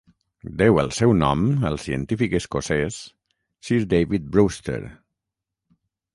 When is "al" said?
1.69-1.77